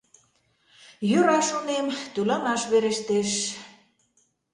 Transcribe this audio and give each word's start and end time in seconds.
Йӧра, 1.09 1.39
шонем, 1.49 1.85
тӱланаш 2.13 2.61
верештеш. 2.71 3.29